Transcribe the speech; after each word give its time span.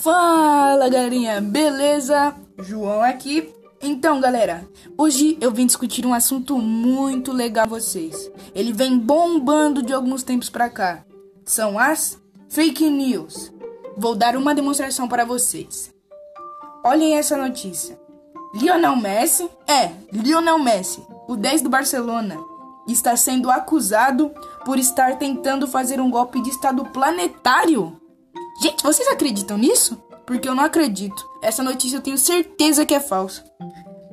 Fala 0.00 0.88
galerinha, 0.88 1.40
beleza? 1.40 2.32
João 2.58 3.02
aqui. 3.02 3.52
Então, 3.82 4.20
galera, 4.20 4.64
hoje 4.96 5.36
eu 5.40 5.50
vim 5.50 5.66
discutir 5.66 6.06
um 6.06 6.14
assunto 6.14 6.56
muito 6.56 7.32
legal 7.32 7.64
com 7.64 7.70
vocês. 7.70 8.30
Ele 8.54 8.72
vem 8.72 8.96
bombando 8.96 9.82
de 9.82 9.92
alguns 9.92 10.22
tempos 10.22 10.48
pra 10.48 10.70
cá. 10.70 11.04
São 11.44 11.76
as 11.76 12.16
fake 12.48 12.88
news. 12.88 13.52
Vou 13.96 14.14
dar 14.14 14.36
uma 14.36 14.54
demonstração 14.54 15.08
para 15.08 15.24
vocês. 15.24 15.92
Olhem 16.84 17.16
essa 17.16 17.36
notícia. 17.36 17.98
Lionel 18.54 18.94
Messi, 18.94 19.50
é, 19.66 19.90
Lionel 20.12 20.60
Messi, 20.60 21.04
o 21.26 21.34
10 21.34 21.62
do 21.62 21.68
Barcelona, 21.68 22.36
está 22.86 23.16
sendo 23.16 23.50
acusado 23.50 24.30
por 24.64 24.78
estar 24.78 25.18
tentando 25.18 25.66
fazer 25.66 26.00
um 26.00 26.08
golpe 26.08 26.40
de 26.40 26.50
estado 26.50 26.84
planetário. 26.84 28.00
Gente, 28.60 28.82
vocês 28.82 29.06
acreditam 29.08 29.56
nisso? 29.56 30.02
Porque 30.26 30.48
eu 30.48 30.54
não 30.54 30.64
acredito. 30.64 31.24
Essa 31.40 31.62
notícia 31.62 31.96
eu 31.96 32.02
tenho 32.02 32.18
certeza 32.18 32.84
que 32.84 32.94
é 32.94 32.98
falsa. 32.98 33.44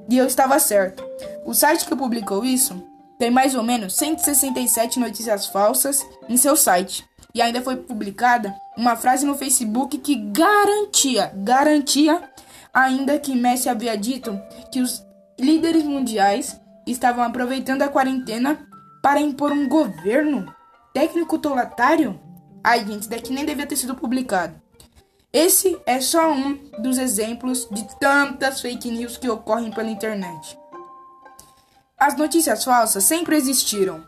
E 0.07 0.17
eu 0.17 0.27
estava 0.27 0.59
certo. 0.59 1.03
O 1.43 1.53
site 1.53 1.85
que 1.85 1.95
publicou 1.95 2.45
isso 2.45 2.81
tem 3.17 3.31
mais 3.31 3.55
ou 3.55 3.63
menos 3.63 3.95
167 3.95 4.99
notícias 4.99 5.47
falsas 5.47 6.05
em 6.29 6.37
seu 6.37 6.55
site. 6.55 7.03
E 7.33 7.41
ainda 7.41 7.61
foi 7.61 7.75
publicada 7.75 8.55
uma 8.77 8.95
frase 8.95 9.25
no 9.25 9.35
Facebook 9.35 9.97
que 9.97 10.15
garantia, 10.15 11.31
garantia 11.35 12.21
ainda 12.71 13.17
que 13.17 13.35
Messi 13.35 13.67
havia 13.67 13.97
dito 13.97 14.39
que 14.71 14.79
os 14.79 15.03
líderes 15.39 15.83
mundiais 15.83 16.59
estavam 16.85 17.23
aproveitando 17.23 17.81
a 17.81 17.87
quarentena 17.87 18.59
para 19.01 19.19
impor 19.19 19.51
um 19.51 19.67
governo 19.67 20.53
técnico 20.93 21.39
tolatário 21.39 22.19
Ai, 22.67 22.83
gente, 22.83 23.07
daqui 23.07 23.31
nem 23.31 23.45
devia 23.45 23.67
ter 23.67 23.75
sido 23.75 23.93
publicado. 23.93 24.59
Esse 25.31 25.79
é 25.85 26.01
só 26.01 26.31
um 26.31 26.55
dos 26.81 26.97
exemplos 26.97 27.67
de 27.69 27.87
tantas 27.99 28.59
fake 28.59 28.89
news 28.89 29.17
que 29.17 29.29
ocorrem 29.29 29.69
pela 29.69 29.91
internet. 29.91 30.57
As 31.95 32.17
notícias 32.17 32.63
falsas 32.63 33.03
sempre 33.03 33.35
existiram. 33.35 34.03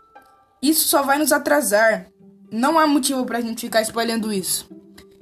Isso 0.60 0.88
só 0.88 1.04
vai 1.04 1.18
nos 1.18 1.30
atrasar. 1.30 2.08
Não 2.50 2.76
há 2.80 2.84
motivo 2.84 3.24
pra 3.24 3.40
gente 3.40 3.60
ficar 3.60 3.80
espalhando 3.80 4.32
isso. 4.32 4.68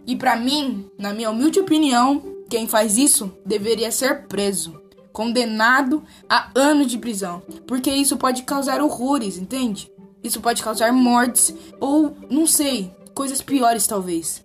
E 0.06 0.16
para 0.16 0.34
mim, 0.34 0.90
na 0.98 1.12
minha 1.12 1.30
humilde 1.30 1.60
opinião, 1.60 2.22
quem 2.48 2.66
faz 2.66 2.96
isso 2.96 3.36
deveria 3.44 3.92
ser 3.92 4.26
preso, 4.28 4.80
condenado 5.12 6.02
a 6.26 6.48
anos 6.54 6.86
de 6.86 6.96
prisão, 6.96 7.42
porque 7.66 7.90
isso 7.90 8.16
pode 8.16 8.44
causar 8.44 8.80
horrores, 8.80 9.36
entende? 9.36 9.92
Isso 10.24 10.40
pode 10.40 10.62
causar 10.62 10.90
mortes 10.90 11.54
ou 11.78 12.16
não 12.30 12.46
sei, 12.46 12.96
coisas 13.16 13.40
piores 13.40 13.86
talvez. 13.86 14.44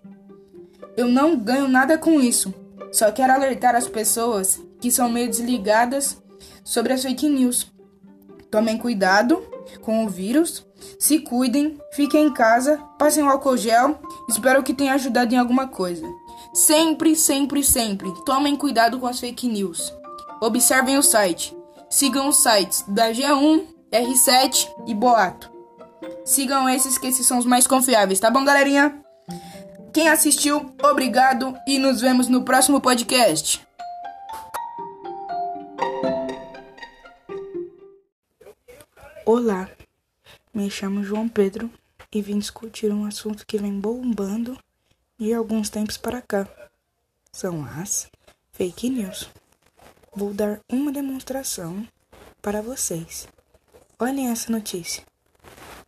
Eu 0.96 1.06
não 1.06 1.36
ganho 1.36 1.68
nada 1.68 1.98
com 1.98 2.20
isso. 2.20 2.52
Só 2.90 3.12
quero 3.12 3.32
alertar 3.32 3.76
as 3.76 3.86
pessoas 3.86 4.60
que 4.80 4.90
são 4.90 5.10
meio 5.10 5.28
desligadas 5.28 6.20
sobre 6.64 6.94
as 6.94 7.02
fake 7.02 7.28
news. 7.28 7.70
Tomem 8.50 8.78
cuidado 8.78 9.44
com 9.82 10.04
o 10.04 10.08
vírus, 10.08 10.66
se 10.98 11.20
cuidem, 11.20 11.78
fiquem 11.92 12.26
em 12.26 12.32
casa, 12.32 12.78
passem 12.98 13.22
o 13.22 13.28
álcool 13.28 13.56
gel. 13.56 14.00
Espero 14.28 14.62
que 14.62 14.74
tenha 14.74 14.94
ajudado 14.94 15.34
em 15.34 15.38
alguma 15.38 15.68
coisa. 15.68 16.06
Sempre, 16.54 17.14
sempre, 17.14 17.62
sempre 17.62 18.12
tomem 18.24 18.56
cuidado 18.56 18.98
com 18.98 19.06
as 19.06 19.20
fake 19.20 19.48
news. 19.48 19.92
Observem 20.40 20.96
o 20.96 21.02
site. 21.02 21.56
Sigam 21.90 22.28
os 22.28 22.42
sites 22.42 22.84
da 22.88 23.10
G1, 23.10 23.64
R7 23.92 24.68
e 24.86 24.94
Boato. 24.94 25.51
Sigam 26.24 26.68
esses 26.68 26.98
que 26.98 27.06
esses 27.06 27.26
são 27.26 27.38
os 27.38 27.44
mais 27.44 27.66
confiáveis, 27.66 28.20
tá 28.20 28.30
bom, 28.30 28.44
galerinha? 28.44 29.02
Quem 29.92 30.08
assistiu, 30.08 30.74
obrigado 30.82 31.56
e 31.66 31.78
nos 31.78 32.00
vemos 32.00 32.28
no 32.28 32.44
próximo 32.44 32.80
podcast. 32.80 33.66
Olá, 39.24 39.68
me 40.52 40.70
chamo 40.70 41.04
João 41.04 41.28
Pedro 41.28 41.70
e 42.10 42.20
vim 42.20 42.38
discutir 42.38 42.92
um 42.92 43.04
assunto 43.04 43.46
que 43.46 43.58
vem 43.58 43.78
bombando 43.78 44.58
de 45.18 45.32
alguns 45.32 45.70
tempos 45.70 45.96
para 45.96 46.20
cá. 46.20 46.48
São 47.32 47.64
as 47.64 48.10
fake 48.52 48.90
news. 48.90 49.28
Vou 50.14 50.34
dar 50.34 50.60
uma 50.70 50.90
demonstração 50.90 51.86
para 52.40 52.60
vocês. 52.60 53.28
Olhem 53.98 54.30
essa 54.30 54.50
notícia. 54.50 55.11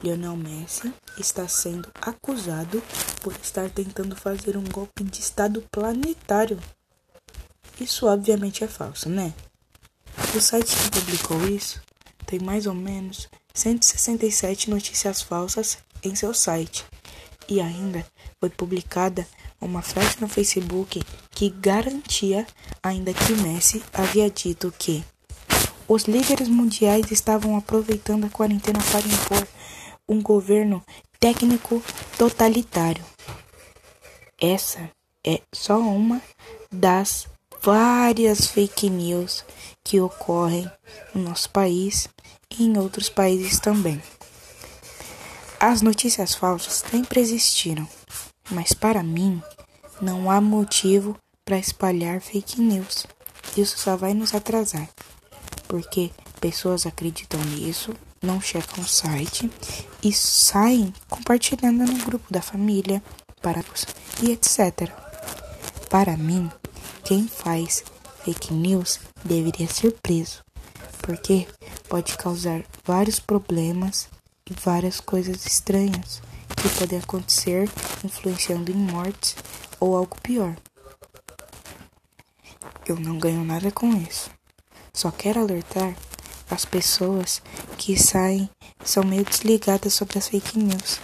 Lionel 0.05 0.37
Messi 0.37 0.93
está 1.19 1.49
sendo 1.49 1.91
acusado 1.99 2.83
por 3.23 3.35
estar 3.43 3.71
tentando 3.71 4.15
fazer 4.15 4.55
um 4.55 4.65
golpe 4.65 5.03
de 5.03 5.19
estado 5.19 5.65
planetário. 5.73 6.59
Isso 7.81 8.07
obviamente 8.07 8.63
é 8.63 8.69
falso, 8.69 9.09
né? 9.09 9.33
O 10.37 10.41
site 10.43 10.77
que 10.77 10.91
publicou 10.91 11.49
isso 11.49 11.81
tem 12.27 12.39
mais 12.39 12.67
ou 12.67 12.75
menos 12.75 13.31
167 13.55 14.69
notícias 14.69 15.23
falsas 15.23 15.79
em 16.03 16.15
seu 16.15 16.35
site. 16.35 16.85
E 17.49 17.59
ainda 17.59 18.05
foi 18.39 18.51
publicada 18.51 19.27
uma 19.59 19.81
frase 19.81 20.21
no 20.21 20.29
Facebook 20.29 21.03
que 21.31 21.49
garantia 21.49 22.47
ainda 22.83 23.15
que 23.15 23.33
Messi 23.33 23.83
havia 23.95 24.29
dito 24.29 24.71
que 24.79 25.03
os 25.89 26.05
líderes 26.05 26.49
mundiais 26.49 27.11
estavam 27.11 27.57
aproveitando 27.57 28.27
a 28.27 28.31
quarentena 28.31 28.81
para 28.91 29.07
impor 29.07 29.49
um 30.09 30.23
governo 30.23 30.83
técnico 31.19 31.83
totalitário. 32.19 33.05
Essa 34.41 34.91
é 35.25 35.41
só 35.53 35.79
uma 35.79 36.21
das 36.71 37.27
várias 37.63 38.47
fake 38.47 38.91
news 38.91 39.45
que 39.83 40.01
ocorrem 40.01 40.71
no 41.15 41.23
nosso 41.23 41.49
país 41.51 42.09
e 42.51 42.65
em 42.65 42.79
outros 42.79 43.09
países 43.09 43.59
também. 43.59 44.03
As 45.59 45.81
notícias 45.81 46.35
falsas 46.35 46.85
sempre 46.91 47.21
existiram, 47.21 47.89
mas 48.51 48.75
para 48.75 49.03
mim 49.03 49.43
não 50.01 50.31
há 50.31 50.41
motivo 50.41 51.17
para 51.45 51.59
espalhar 51.59 52.21
fake 52.21 52.61
news. 52.61 53.07
Isso 53.57 53.79
só 53.79 53.97
vai 53.97 54.13
nos 54.13 54.35
atrasar, 54.35 54.89
porque 55.69 56.11
pessoas 56.45 56.85
acreditam 56.85 57.41
nisso 57.45 57.95
não 58.21 58.39
checam 58.39 58.85
o 58.85 58.87
site 58.87 59.51
e 60.03 60.13
saem 60.13 60.93
compartilhando 61.09 61.91
no 61.91 62.05
grupo 62.05 62.31
da 62.31 62.43
família, 62.43 63.03
para 63.41 63.65
e 64.23 64.31
etc. 64.31 64.91
Para 65.89 66.19
mim, 66.19 66.51
quem 67.03 67.27
faz 67.27 67.83
fake 68.23 68.53
news 68.53 69.01
deveria 69.25 69.67
ser 69.67 69.93
preso, 70.03 70.45
porque 71.01 71.49
pode 71.89 72.15
causar 72.19 72.63
vários 72.85 73.19
problemas 73.19 74.07
e 74.51 74.53
várias 74.53 75.01
coisas 75.01 75.47
estranhas 75.47 76.21
que 76.61 76.69
podem 76.79 76.99
acontecer, 76.99 77.71
influenciando 78.05 78.71
em 78.71 78.75
mortes 78.75 79.35
ou 79.81 79.97
algo 79.97 80.15
pior. 80.23 80.55
Eu 82.87 82.97
não 82.97 83.19
ganho 83.19 83.43
nada 83.43 83.71
com 83.71 83.97
isso. 83.97 84.31
Só 84.93 85.11
quero 85.11 85.41
alertar 85.41 85.95
as 86.51 86.65
pessoas 86.65 87.43
que 87.79 87.97
saem 87.97 88.49
são 88.85 89.05
meio 89.05 89.25
desligadas 89.25 89.95
sobre 89.95 90.19
as 90.19 90.29
fake 90.29 90.59
news. 90.59 91.01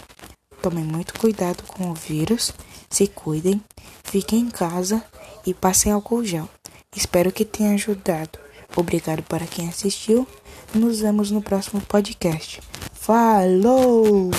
Tomem 0.61 0.83
muito 0.83 1.17
cuidado 1.19 1.63
com 1.63 1.89
o 1.89 1.95
vírus, 1.95 2.53
se 2.89 3.07
cuidem, 3.07 3.61
fiquem 4.03 4.41
em 4.41 4.49
casa 4.49 5.03
e 5.45 5.53
passem 5.53 5.91
álcool 5.91 6.23
gel. 6.23 6.47
Espero 6.95 7.31
que 7.31 7.45
tenha 7.45 7.73
ajudado. 7.73 8.37
Obrigado 8.75 9.23
para 9.23 9.47
quem 9.47 9.67
assistiu. 9.67 10.27
Nos 10.73 10.99
vemos 10.99 11.31
no 11.31 11.41
próximo 11.41 11.81
podcast. 11.81 12.61
Falou! 12.93 14.31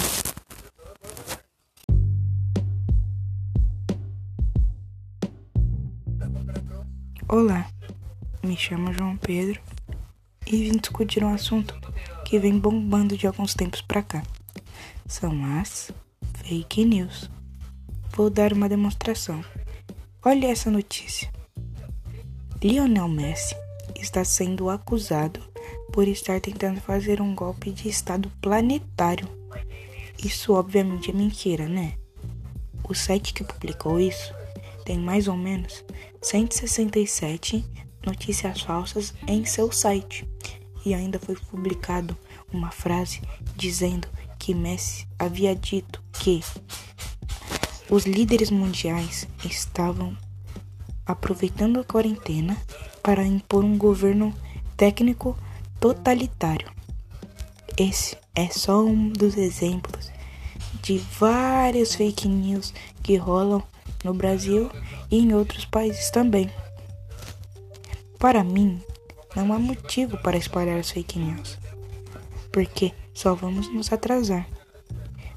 Olá, 7.29 7.67
me 8.43 8.57
chamo 8.57 8.93
João 8.93 9.17
Pedro 9.17 9.72
e 10.53 10.65
vim 10.65 10.77
discutir 10.77 11.25
um 11.25 11.33
assunto 11.33 11.75
que 12.27 12.39
vem 12.39 12.59
bombando 12.59 13.17
de 13.17 13.27
alguns 13.27 13.55
tempos 13.55 13.81
pra 13.81 14.03
cá. 14.03 14.23
São 15.07 15.33
as 15.59 15.91
fake 16.35 16.85
news. 16.85 17.31
Vou 18.15 18.29
dar 18.29 18.53
uma 18.53 18.69
demonstração. 18.69 19.43
Olha 20.23 20.49
essa 20.49 20.71
notícia. 20.71 21.33
Lionel 22.63 23.09
Messi 23.09 23.57
está 23.99 24.25
sendo 24.25 24.69
acusado 24.69 25.41
por 25.93 26.07
estar 26.07 26.41
tentando 26.41 26.81
fazer 26.81 27.21
um 27.21 27.35
golpe 27.35 27.73
de 27.73 27.89
estado 27.89 28.31
planetário. 28.41 29.29
Isso 30.23 30.53
obviamente 30.53 31.11
é 31.11 31.15
mentira, 31.15 31.67
né? 31.67 31.95
O 32.89 32.95
site 32.95 33.33
que 33.33 33.43
publicou 33.43 33.99
isso 33.99 34.33
tem 34.85 34.99
mais 34.99 35.29
ou 35.29 35.37
menos 35.37 35.85
167 36.21 37.65
notícias 38.05 38.61
falsas 38.61 39.15
em 39.27 39.45
seu 39.45 39.71
site. 39.71 40.29
E 40.85 40.95
ainda 40.95 41.19
foi 41.19 41.37
publicado 41.37 42.17
uma 42.53 42.71
frase 42.71 43.23
dizendo 43.57 44.09
que 44.39 44.55
Messi 44.55 45.07
havia 45.19 45.55
dito 45.55 46.03
que 46.13 46.43
os 47.89 48.05
líderes 48.05 48.51
mundiais 48.51 49.29
estavam 49.45 50.17
aproveitando 51.07 51.79
a 51.81 51.85
quarentena 51.85 52.57
para 53.03 53.25
impor 53.25 53.65
um 53.65 53.77
governo 53.77 54.35
técnico 54.77 55.37
totalitário. 55.79 56.71
Esse 57.77 58.17
é 58.35 58.49
só 58.49 58.85
um 58.85 59.09
dos 59.09 59.37
exemplos 59.37 60.11
de 60.83 60.99
várias 60.99 61.95
fake 61.95 62.29
news 62.29 62.73
que 63.03 63.17
rolam 63.17 63.63
no 64.03 64.13
Brasil 64.13 64.71
e 65.11 65.19
em 65.19 65.35
outros 65.35 65.65
países 65.65 66.11
também. 66.11 66.51
Para 68.23 68.45
mim, 68.45 68.81
não 69.35 69.53
há 69.53 69.59
motivo 69.59 70.17
para 70.19 70.37
espalhar 70.37 70.79
as 70.79 70.93
fake 70.93 71.19
news, 71.19 71.59
porque 72.53 72.93
só 73.13 73.35
vamos 73.35 73.67
nos 73.67 73.93
atrasar. 73.93 74.47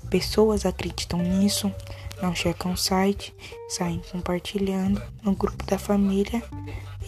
Pessoas 0.08 0.68
acreditam 0.68 1.18
nisso, 1.18 1.74
não 2.22 2.36
checam 2.36 2.74
o 2.74 2.78
site, 2.78 3.34
saem 3.68 4.04
compartilhando 4.12 5.02
no 5.24 5.34
grupo 5.36 5.66
da 5.66 5.80
família 5.80 6.44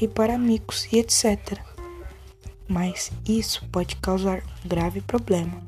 e 0.02 0.08
para 0.08 0.34
amigos 0.34 0.92
e 0.92 0.98
etc. 0.98 1.60
Mas 2.68 3.12
isso 3.30 3.64
pode 3.72 3.98
causar 3.98 4.42
um 4.66 4.68
grave 4.68 5.00
problema. 5.02 5.62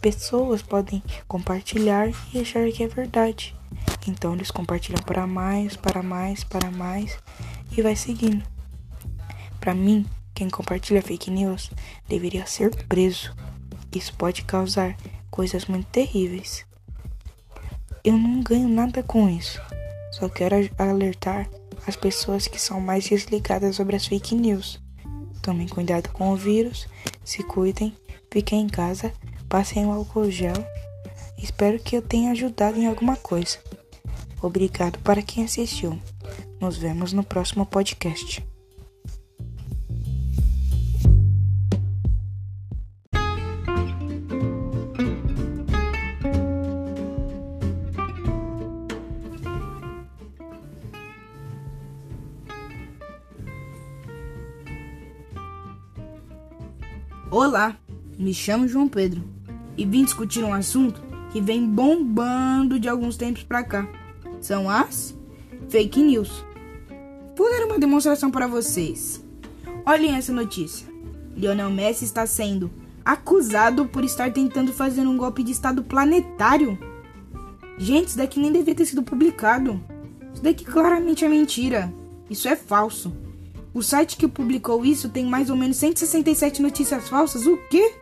Pessoas 0.00 0.62
podem 0.62 1.00
compartilhar 1.28 2.10
e 2.34 2.40
achar 2.40 2.68
que 2.72 2.82
é 2.82 2.88
verdade. 2.88 3.54
Então 4.04 4.34
eles 4.34 4.50
compartilham 4.50 5.00
para 5.04 5.28
mais, 5.28 5.76
para 5.76 6.02
mais, 6.02 6.42
para 6.42 6.72
mais 6.72 7.16
e 7.70 7.80
vai 7.80 7.94
seguindo. 7.94 8.57
Para 9.60 9.74
mim, 9.74 10.06
quem 10.34 10.48
compartilha 10.48 11.02
fake 11.02 11.30
news 11.30 11.70
deveria 12.08 12.46
ser 12.46 12.74
preso. 12.86 13.34
Isso 13.94 14.14
pode 14.14 14.42
causar 14.42 14.96
coisas 15.30 15.66
muito 15.66 15.86
terríveis. 15.86 16.64
Eu 18.04 18.16
não 18.16 18.42
ganho 18.42 18.68
nada 18.68 19.02
com 19.02 19.28
isso. 19.28 19.60
Só 20.12 20.28
quero 20.28 20.54
alertar 20.78 21.48
as 21.86 21.96
pessoas 21.96 22.46
que 22.46 22.60
são 22.60 22.80
mais 22.80 23.08
desligadas 23.08 23.76
sobre 23.76 23.96
as 23.96 24.06
fake 24.06 24.34
news. 24.34 24.80
Tomem 25.42 25.66
cuidado 25.66 26.10
com 26.10 26.30
o 26.30 26.36
vírus, 26.36 26.86
se 27.24 27.42
cuidem, 27.42 27.96
fiquem 28.30 28.62
em 28.62 28.68
casa, 28.68 29.12
passem 29.48 29.86
o 29.86 29.92
álcool 29.92 30.30
gel. 30.30 30.54
Espero 31.36 31.78
que 31.78 31.96
eu 31.96 32.02
tenha 32.02 32.32
ajudado 32.32 32.78
em 32.78 32.86
alguma 32.86 33.16
coisa. 33.16 33.58
Obrigado 34.42 34.98
para 35.00 35.22
quem 35.22 35.44
assistiu. 35.44 35.98
Nos 36.60 36.76
vemos 36.76 37.12
no 37.12 37.24
próximo 37.24 37.64
podcast. 37.64 38.44
Olá, 57.30 57.76
me 58.18 58.32
chamo 58.32 58.66
João 58.66 58.88
Pedro 58.88 59.22
e 59.76 59.84
vim 59.84 60.02
discutir 60.02 60.42
um 60.42 60.54
assunto 60.54 61.02
que 61.30 61.42
vem 61.42 61.62
bombando 61.62 62.80
de 62.80 62.88
alguns 62.88 63.18
tempos 63.18 63.42
pra 63.42 63.62
cá. 63.62 63.86
São 64.40 64.70
as 64.70 65.14
fake 65.68 66.00
news. 66.00 66.42
Vou 67.36 67.50
dar 67.50 67.66
uma 67.66 67.78
demonstração 67.78 68.30
para 68.30 68.46
vocês. 68.46 69.22
Olhem 69.84 70.16
essa 70.16 70.32
notícia. 70.32 70.88
Lionel 71.36 71.68
Messi 71.68 72.06
está 72.06 72.26
sendo 72.26 72.70
acusado 73.04 73.84
por 73.84 74.04
estar 74.04 74.32
tentando 74.32 74.72
fazer 74.72 75.02
um 75.02 75.18
golpe 75.18 75.42
de 75.42 75.52
estado 75.52 75.82
planetário. 75.82 76.78
Gente, 77.76 78.08
isso 78.08 78.16
daqui 78.16 78.40
nem 78.40 78.52
devia 78.52 78.74
ter 78.74 78.86
sido 78.86 79.02
publicado. 79.02 79.78
Isso 80.32 80.42
daqui 80.42 80.64
claramente 80.64 81.26
é 81.26 81.28
mentira. 81.28 81.92
Isso 82.30 82.48
é 82.48 82.56
falso. 82.56 83.12
O 83.78 83.82
site 83.82 84.16
que 84.16 84.26
publicou 84.26 84.84
isso 84.84 85.08
tem 85.08 85.24
mais 85.24 85.50
ou 85.50 85.56
menos 85.56 85.76
167 85.76 86.60
notícias 86.60 87.08
falsas. 87.08 87.46
O 87.46 87.56
quê? 87.70 87.94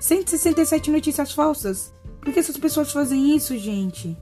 167 0.00 0.90
notícias 0.90 1.30
falsas? 1.30 1.94
Por 2.20 2.32
que 2.32 2.40
essas 2.40 2.56
pessoas 2.56 2.90
fazem 2.90 3.36
isso, 3.36 3.56
gente? 3.56 4.16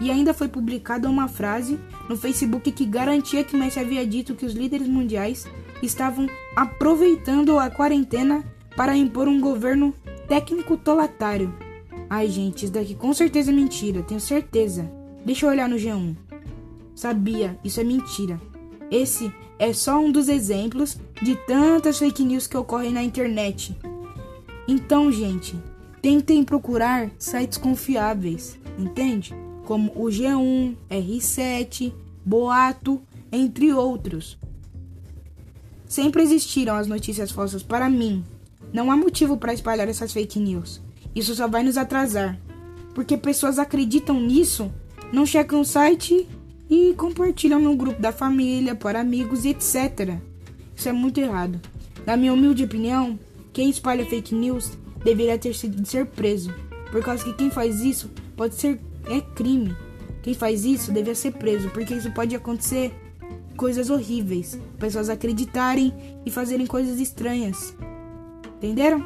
E 0.00 0.12
ainda 0.12 0.32
foi 0.32 0.46
publicada 0.46 1.10
uma 1.10 1.26
frase 1.26 1.76
no 2.08 2.16
Facebook 2.16 2.70
que 2.70 2.86
garantia 2.86 3.42
que 3.42 3.56
Messi 3.56 3.80
havia 3.80 4.06
dito 4.06 4.36
que 4.36 4.46
os 4.46 4.52
líderes 4.52 4.86
mundiais 4.86 5.44
estavam 5.82 6.28
aproveitando 6.54 7.58
a 7.58 7.68
quarentena 7.68 8.44
para 8.76 8.96
impor 8.96 9.26
um 9.26 9.40
governo 9.40 9.92
técnico 10.28 10.76
tolatário. 10.76 11.52
Ai, 12.08 12.28
gente, 12.28 12.62
isso 12.62 12.72
daqui 12.72 12.94
com 12.94 13.12
certeza 13.12 13.50
é 13.50 13.54
mentira, 13.54 14.04
tenho 14.04 14.20
certeza. 14.20 14.88
Deixa 15.26 15.46
eu 15.46 15.50
olhar 15.50 15.68
no 15.68 15.74
G1. 15.74 16.14
Sabia, 16.94 17.58
isso 17.64 17.80
é 17.80 17.84
mentira. 17.84 18.40
Esse 18.88 19.32
é 19.58 19.72
só 19.72 19.98
um 19.98 20.12
dos 20.12 20.28
exemplos 20.28 20.96
de 21.20 21.34
tantas 21.46 21.98
fake 21.98 22.24
news 22.24 22.46
que 22.46 22.56
ocorrem 22.56 22.92
na 22.92 23.02
internet. 23.02 23.76
Então, 24.66 25.10
gente, 25.10 25.56
tentem 26.00 26.44
procurar 26.44 27.10
sites 27.18 27.58
confiáveis, 27.58 28.58
entende? 28.78 29.34
Como 29.64 29.92
o 29.94 30.06
G1, 30.06 30.76
R7, 30.90 31.92
Boato, 32.24 33.00
entre 33.32 33.72
outros. 33.72 34.38
Sempre 35.86 36.22
existiram 36.22 36.76
as 36.76 36.86
notícias 36.86 37.30
falsas 37.30 37.62
para 37.62 37.88
mim. 37.88 38.24
Não 38.72 38.90
há 38.90 38.96
motivo 38.96 39.36
para 39.36 39.54
espalhar 39.54 39.88
essas 39.88 40.12
fake 40.12 40.38
news. 40.38 40.80
Isso 41.14 41.34
só 41.34 41.48
vai 41.48 41.62
nos 41.62 41.76
atrasar. 41.76 42.38
Porque 42.94 43.16
pessoas 43.16 43.58
acreditam 43.58 44.20
nisso, 44.20 44.70
não 45.12 45.24
checam 45.24 45.60
o 45.60 45.64
site 45.64 46.28
e 46.70 46.94
compartilham 46.94 47.60
no 47.60 47.76
grupo 47.76 48.00
da 48.00 48.12
família, 48.12 48.74
para 48.74 49.00
amigos 49.00 49.44
etc. 49.44 50.18
Isso 50.74 50.88
é 50.88 50.92
muito 50.92 51.18
errado. 51.18 51.60
Na 52.06 52.16
minha 52.16 52.32
humilde 52.32 52.64
opinião, 52.64 53.18
quem 53.52 53.70
espalha 53.70 54.06
fake 54.06 54.34
news 54.34 54.72
deveria 55.04 55.38
ter 55.38 55.54
sido 55.54 55.84
ser 55.86 56.06
preso, 56.06 56.52
por 56.90 57.02
causa 57.02 57.24
que 57.24 57.32
quem 57.32 57.50
faz 57.50 57.80
isso 57.80 58.10
pode 58.36 58.54
ser 58.54 58.80
é 59.06 59.20
crime. 59.20 59.74
Quem 60.22 60.34
faz 60.34 60.64
isso 60.64 60.92
deveria 60.92 61.14
ser 61.14 61.32
preso, 61.32 61.70
porque 61.70 61.94
isso 61.94 62.10
pode 62.12 62.34
acontecer 62.34 62.92
coisas 63.56 63.90
horríveis, 63.90 64.58
pessoas 64.78 65.08
acreditarem 65.08 65.92
e 66.24 66.30
fazerem 66.30 66.66
coisas 66.66 67.00
estranhas. 67.00 67.74
Entenderam? 68.56 69.04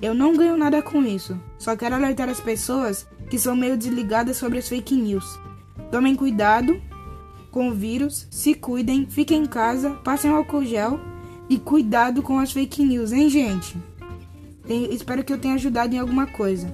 Eu 0.00 0.14
não 0.14 0.36
ganho 0.36 0.56
nada 0.56 0.82
com 0.82 1.02
isso. 1.02 1.38
Só 1.58 1.76
quero 1.76 1.94
alertar 1.94 2.28
as 2.28 2.40
pessoas 2.40 3.06
que 3.30 3.38
são 3.38 3.56
meio 3.56 3.76
desligadas 3.76 4.36
sobre 4.36 4.58
as 4.58 4.68
fake 4.68 4.94
news. 4.94 5.38
Tomem 5.90 6.14
cuidado 6.14 6.80
com 7.54 7.68
o 7.68 7.72
vírus, 7.72 8.26
se 8.32 8.52
cuidem, 8.52 9.06
fiquem 9.06 9.44
em 9.44 9.46
casa, 9.46 9.90
passem 10.02 10.28
álcool 10.28 10.64
gel 10.64 10.98
e 11.48 11.56
cuidado 11.56 12.20
com 12.20 12.40
as 12.40 12.50
fake 12.50 12.84
news, 12.84 13.12
hein, 13.12 13.30
gente? 13.30 13.76
Tem, 14.66 14.92
espero 14.92 15.22
que 15.22 15.32
eu 15.32 15.38
tenha 15.38 15.54
ajudado 15.54 15.94
em 15.94 16.00
alguma 16.00 16.26
coisa. 16.26 16.66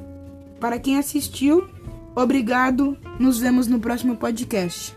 Para 0.58 0.78
quem 0.78 0.96
assistiu, 0.96 1.68
obrigado. 2.16 2.96
Nos 3.18 3.38
vemos 3.38 3.66
no 3.66 3.78
próximo 3.78 4.16
podcast. 4.16 4.96